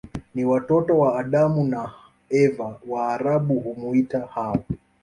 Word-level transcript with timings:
Ni 0.35 0.45
watoto 0.45 0.97
wa 0.99 1.19
Adamu 1.19 1.63
na 1.63 1.91
Eva 2.29 2.79
Waarabu 2.87 3.59
humuita 3.59 4.19
Hawa 4.33 4.59